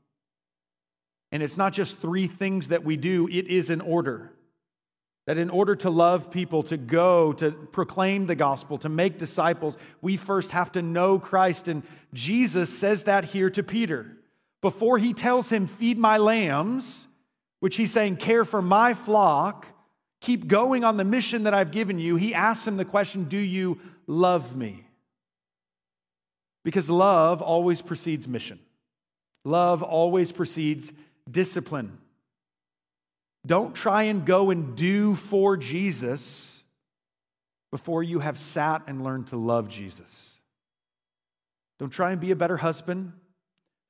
[1.34, 4.30] And it's not just three things that we do, it is an order.
[5.26, 9.76] That in order to love people, to go, to proclaim the gospel, to make disciples,
[10.00, 11.66] we first have to know Christ.
[11.66, 11.82] And
[12.12, 14.16] Jesus says that here to Peter.
[14.60, 17.08] Before he tells him, Feed my lambs,
[17.58, 19.66] which he's saying, Care for my flock,
[20.20, 23.38] keep going on the mission that I've given you, he asks him the question, Do
[23.38, 24.86] you love me?
[26.62, 28.60] Because love always precedes mission,
[29.44, 30.92] love always precedes
[31.30, 31.98] discipline.
[33.46, 36.64] Don't try and go and do for Jesus
[37.70, 40.40] before you have sat and learned to love Jesus.
[41.78, 43.12] Don't try and be a better husband.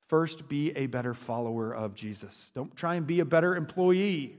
[0.07, 2.51] First, be a better follower of Jesus.
[2.53, 4.37] Don't try and be a better employee.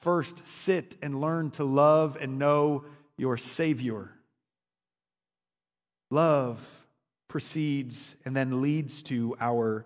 [0.00, 2.84] First, sit and learn to love and know
[3.16, 4.10] your Savior.
[6.10, 6.86] Love
[7.28, 9.84] precedes and then leads to our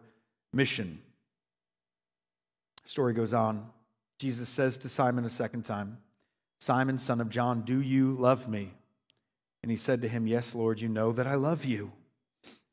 [0.53, 1.01] mission.
[2.89, 3.67] Story goes on.
[4.19, 5.99] Jesus says to Simon a second time,
[6.59, 8.73] Simon, son of John, do you love me?
[9.63, 11.93] And he said to him, Yes, Lord, you know that I love you.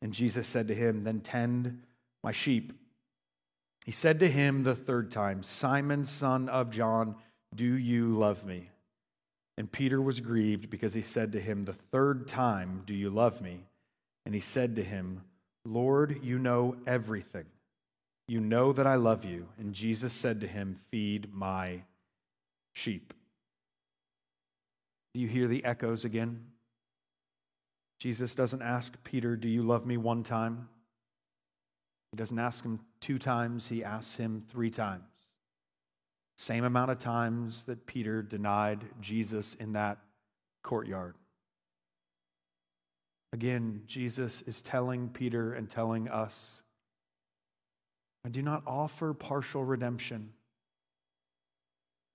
[0.02, 1.84] And Jesus said to him, Then tend
[2.24, 2.72] my sheep.
[3.86, 7.16] He said to him the third time, Simon, son of John,
[7.54, 8.70] do you love me?
[9.58, 13.42] And Peter was grieved because he said to him the third time, Do you love
[13.42, 13.66] me?
[14.26, 15.24] And he said to him,
[15.66, 17.46] Lord, you know everything.
[18.28, 19.48] You know that I love you.
[19.60, 21.84] And Jesus said to him, Feed my
[22.74, 23.14] sheep.
[25.14, 26.44] Do you hear the echoes again?
[28.00, 30.68] Jesus doesn't ask Peter, Do you love me one time?
[32.12, 35.04] He doesn't ask him two times, he asks him three times.
[36.38, 40.00] Same amount of times that Peter denied Jesus in that
[40.64, 41.16] courtyard.
[43.32, 46.62] Again, Jesus is telling Peter and telling us
[48.26, 50.34] I do not offer partial redemption.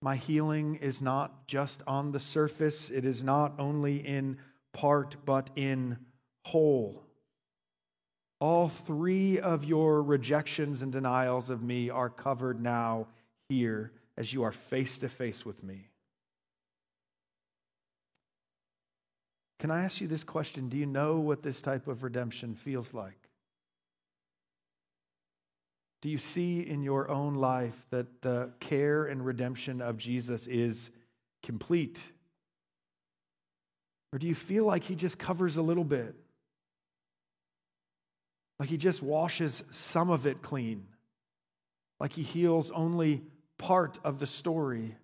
[0.02, 4.38] My healing is not just on the surface, it is not only in
[4.72, 5.98] part, but in
[6.46, 7.04] whole.
[8.40, 13.06] All three of your rejections and denials of me are covered now
[13.48, 15.90] here as you are face to face with me.
[19.60, 20.68] Can I ask you this question?
[20.68, 23.19] Do you know what this type of redemption feels like?
[26.02, 30.90] Do you see in your own life that the care and redemption of Jesus is
[31.42, 32.12] complete?
[34.12, 36.14] Or do you feel like he just covers a little bit?
[38.58, 40.86] Like he just washes some of it clean?
[41.98, 43.22] Like he heals only
[43.58, 44.96] part of the story?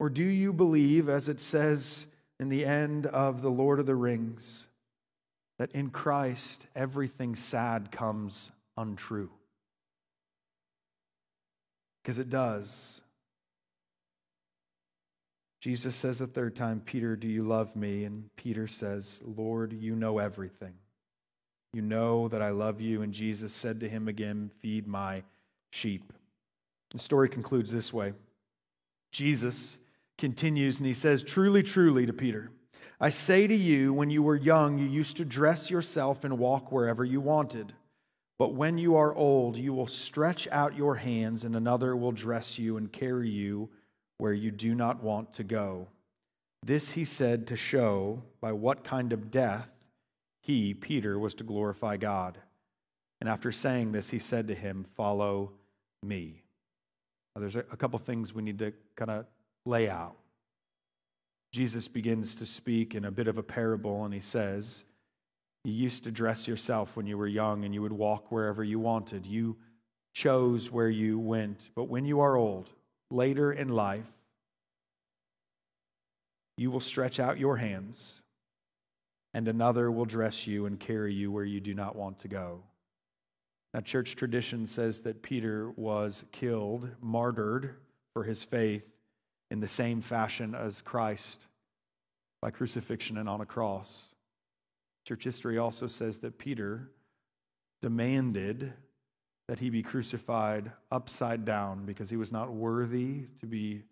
[0.00, 2.06] Or do you believe, as it says
[2.40, 4.68] in the end of The Lord of the Rings,
[5.58, 8.50] that in Christ everything sad comes
[8.80, 9.30] untrue.
[12.02, 13.02] Because it does.
[15.60, 18.04] Jesus says a third time, Peter, do you love me?
[18.04, 20.72] And Peter says, Lord, you know everything.
[21.74, 23.02] You know that I love you.
[23.02, 25.22] And Jesus said to him again, Feed my
[25.70, 26.12] sheep.
[26.90, 28.14] The story concludes this way
[29.12, 29.78] Jesus
[30.18, 32.50] continues and he says, Truly, truly to Peter,
[32.98, 36.72] I say to you, when you were young, you used to dress yourself and walk
[36.72, 37.72] wherever you wanted.
[38.40, 42.58] But when you are old, you will stretch out your hands, and another will dress
[42.58, 43.68] you and carry you
[44.16, 45.88] where you do not want to go.
[46.62, 49.68] This he said to show by what kind of death
[50.40, 52.38] he, Peter, was to glorify God.
[53.20, 55.52] And after saying this, he said to him, Follow
[56.02, 56.42] me.
[57.36, 59.26] Now, there's a couple things we need to kind of
[59.66, 60.16] lay out.
[61.52, 64.86] Jesus begins to speak in a bit of a parable, and he says,
[65.64, 68.78] you used to dress yourself when you were young and you would walk wherever you
[68.78, 69.26] wanted.
[69.26, 69.56] You
[70.14, 71.70] chose where you went.
[71.74, 72.70] But when you are old,
[73.10, 74.10] later in life,
[76.56, 78.20] you will stretch out your hands,
[79.32, 82.62] and another will dress you and carry you where you do not want to go.
[83.72, 87.76] Now, church tradition says that Peter was killed, martyred
[88.12, 88.90] for his faith
[89.50, 91.46] in the same fashion as Christ
[92.42, 94.14] by crucifixion and on a cross.
[95.06, 96.90] Church history also says that Peter
[97.80, 98.72] demanded
[99.48, 103.82] that he be crucified upside down because he was not worthy to be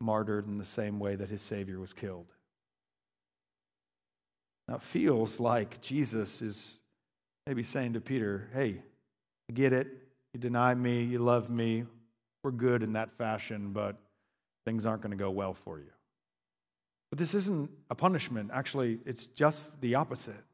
[0.00, 2.26] martyred in the same way that his Savior was killed.
[4.66, 6.80] Now, it feels like Jesus is
[7.46, 8.82] maybe saying to Peter, Hey,
[9.48, 9.88] I get it.
[10.34, 11.84] You deny me, you love me.
[12.42, 13.96] We're good in that fashion, but
[14.66, 15.90] things aren't going to go well for you.
[17.10, 18.50] But this isn't a punishment.
[18.52, 20.44] Actually, it's just the opposite.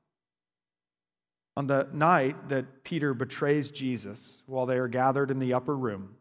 [1.57, 6.17] On the night that Peter betrays Jesus while they are gathered in the upper room,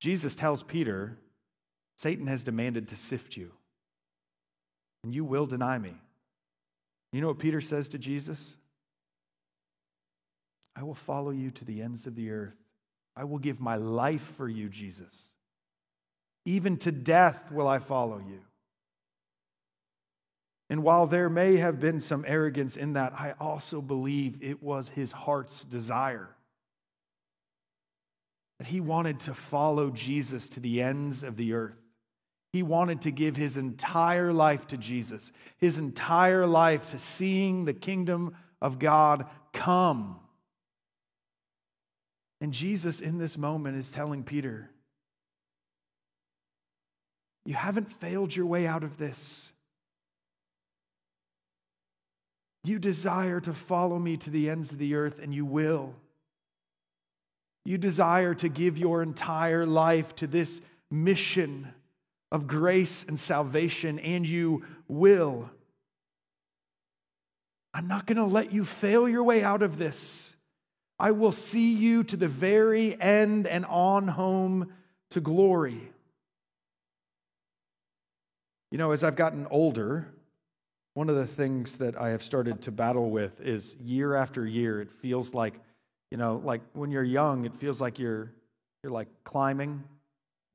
[0.00, 1.18] Jesus tells Peter,
[1.96, 3.50] Satan has demanded to sift you,
[5.02, 5.94] and you will deny me.
[7.12, 8.56] You know what Peter says to Jesus?
[10.76, 12.56] I will follow you to the ends of the earth.
[13.16, 15.34] I will give my life for you, Jesus.
[16.44, 18.40] Even to death will I follow you.
[20.68, 24.88] And while there may have been some arrogance in that, I also believe it was
[24.88, 26.28] his heart's desire.
[28.58, 31.76] That he wanted to follow Jesus to the ends of the earth.
[32.52, 37.74] He wanted to give his entire life to Jesus, his entire life to seeing the
[37.74, 40.18] kingdom of God come.
[42.40, 44.70] And Jesus, in this moment, is telling Peter,
[47.44, 49.52] You haven't failed your way out of this.
[52.66, 55.94] You desire to follow me to the ends of the earth, and you will.
[57.64, 60.60] You desire to give your entire life to this
[60.90, 61.68] mission
[62.32, 65.48] of grace and salvation, and you will.
[67.72, 70.36] I'm not going to let you fail your way out of this.
[70.98, 74.72] I will see you to the very end and on home
[75.10, 75.92] to glory.
[78.72, 80.08] You know, as I've gotten older,
[80.96, 84.80] one of the things that I have started to battle with is year after year,
[84.80, 85.60] it feels like,
[86.10, 88.32] you know, like when you're young, it feels like you're
[88.82, 89.84] you're like climbing.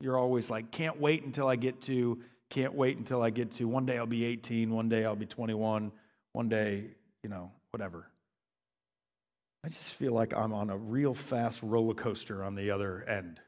[0.00, 2.18] You're always like, can't wait until I get to,
[2.50, 5.26] can't wait until I get to one day I'll be 18, one day I'll be
[5.26, 5.92] 21,
[6.32, 6.86] one day,
[7.22, 8.08] you know, whatever.
[9.64, 13.38] I just feel like I'm on a real fast roller coaster on the other end.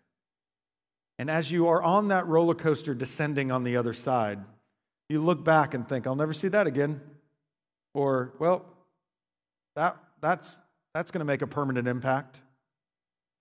[1.19, 4.45] And as you are on that roller coaster descending on the other side,
[5.09, 7.01] you look back and think, I'll never see that again.
[7.93, 8.65] Or, well,
[9.77, 10.59] that, that's,
[10.95, 12.41] that's going to make a permanent impact.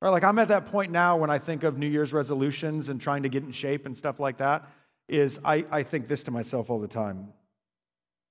[0.01, 2.99] Or, like, I'm at that point now when I think of New Year's resolutions and
[2.99, 4.69] trying to get in shape and stuff like that,
[5.07, 7.33] is I, I think this to myself all the time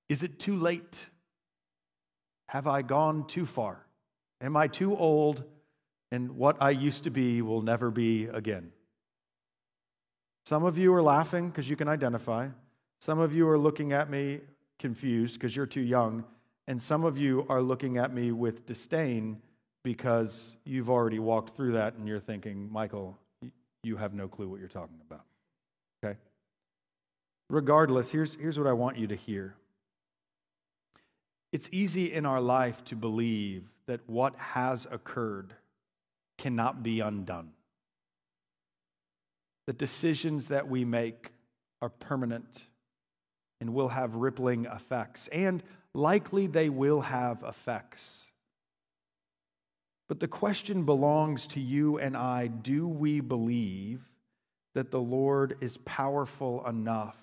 [0.09, 1.09] Is it too late?
[2.49, 3.87] Have I gone too far?
[4.43, 5.45] Am I too old?
[6.11, 8.73] And what I used to be will never be again.
[10.45, 12.49] Some of you are laughing because you can identify.
[13.03, 14.43] Some of you are looking at me
[14.79, 16.23] confused because you're too young.
[16.69, 19.43] And some of you are looking at me with disdain
[19.83, 23.19] because you've already walked through that and you're thinking, Michael,
[23.83, 25.25] you have no clue what you're talking about.
[26.05, 26.17] Okay?
[27.51, 29.57] Regardless, here's, here's what I want you to hear.
[31.51, 35.55] It's easy in our life to believe that what has occurred
[36.39, 37.51] cannot be undone.
[39.67, 41.33] The decisions that we make
[41.81, 42.69] are permanent
[43.63, 45.63] and will have rippling effects, and
[45.95, 48.33] likely they will have effects.
[50.09, 54.01] But the question belongs to you and I do we believe
[54.75, 57.17] that the Lord is powerful enough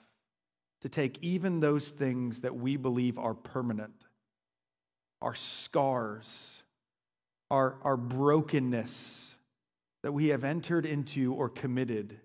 [0.80, 4.06] to take even those things that we believe are permanent,
[5.22, 6.64] our scars,
[7.52, 9.36] our, our brokenness
[10.04, 12.18] that we have entered into or committed,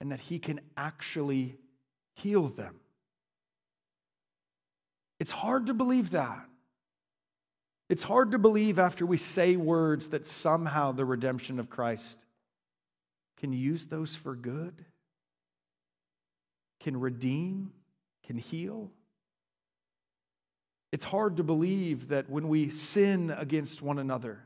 [0.00, 1.56] and that He can actually
[2.16, 2.80] heal them?
[5.24, 6.44] It's hard to believe that.
[7.88, 12.26] It's hard to believe after we say words that somehow the redemption of Christ
[13.38, 14.84] can use those for good,
[16.78, 17.72] can redeem,
[18.26, 18.90] can heal.
[20.92, 24.42] It's hard to believe that when we sin against one another,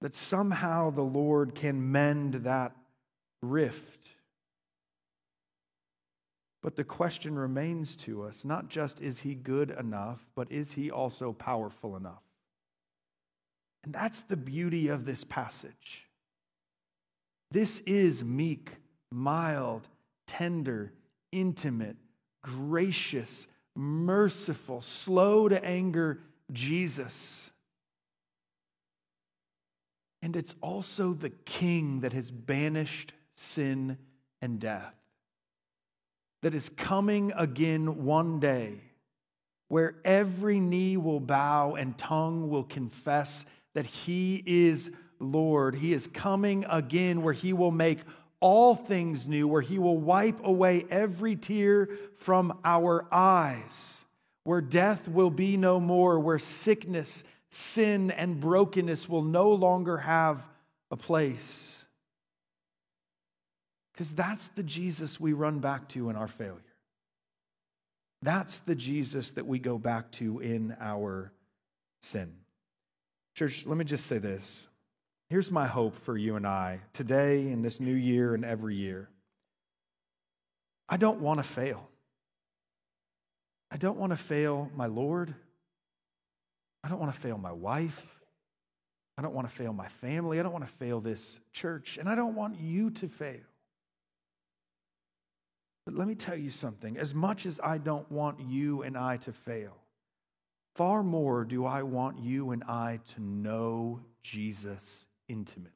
[0.00, 2.74] that somehow the Lord can mend that
[3.40, 4.08] rift
[6.62, 10.90] but the question remains to us not just is he good enough, but is he
[10.90, 12.22] also powerful enough?
[13.82, 16.06] And that's the beauty of this passage.
[17.50, 18.72] This is meek,
[19.10, 19.88] mild,
[20.26, 20.92] tender,
[21.32, 21.96] intimate,
[22.42, 26.20] gracious, merciful, slow to anger
[26.52, 27.52] Jesus.
[30.22, 33.96] And it's also the king that has banished sin
[34.42, 34.99] and death
[36.42, 38.80] that is coming again one day,
[39.68, 45.74] where every knee will bow and tongue will confess that He is Lord.
[45.74, 48.00] He is coming again, where He will make
[48.40, 54.04] all things new, where He will wipe away every tear from our eyes,
[54.44, 60.48] where death will be no more, where sickness, sin, and brokenness will no longer have
[60.90, 61.79] a place.
[64.00, 66.56] Because that's the Jesus we run back to in our failure.
[68.22, 71.30] That's the Jesus that we go back to in our
[72.00, 72.32] sin.
[73.36, 74.68] Church, let me just say this.
[75.28, 79.10] Here's my hope for you and I today, in this new year, and every year.
[80.88, 81.86] I don't want to fail.
[83.70, 85.34] I don't want to fail my Lord.
[86.82, 88.18] I don't want to fail my wife.
[89.18, 90.40] I don't want to fail my family.
[90.40, 91.98] I don't want to fail this church.
[91.98, 93.40] And I don't want you to fail.
[95.84, 99.16] But let me tell you something as much as I don't want you and I
[99.18, 99.76] to fail,
[100.74, 105.72] far more do I want you and I to know Jesus intimately,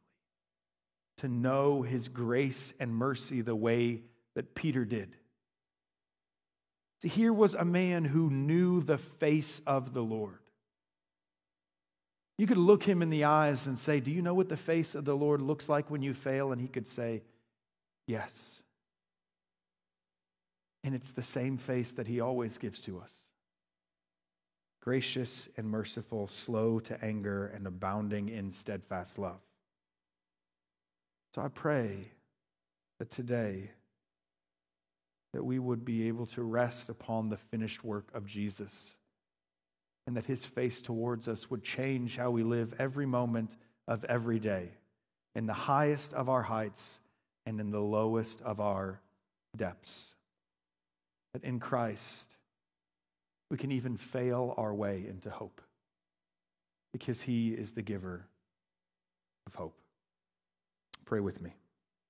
[1.19, 4.03] to know his grace and mercy the way
[4.35, 5.17] that Peter did.
[7.03, 10.39] See, here was a man who knew the face of the Lord.
[12.37, 14.95] You could look him in the eyes and say, Do you know what the face
[14.95, 16.51] of the Lord looks like when you fail?
[16.51, 17.23] And he could say,
[18.07, 18.64] Yes.
[20.85, 23.13] And it's the same face that he always gives to us
[24.83, 29.41] gracious and merciful, slow to anger, and abounding in steadfast love.
[31.35, 32.11] So I pray
[32.99, 33.71] that today
[35.33, 38.99] that we would be able to rest upon the finished work of Jesus
[40.07, 43.57] and that his face towards us would change how we live every moment
[43.89, 44.69] of every day
[45.35, 47.01] in the highest of our heights
[47.47, 49.01] and in the lowest of our
[49.57, 50.15] depths
[51.35, 52.37] that in Christ
[53.51, 55.61] we can even fail our way into hope
[56.93, 58.27] because he is the giver
[59.47, 59.77] of hope.
[61.05, 61.55] Pray with me.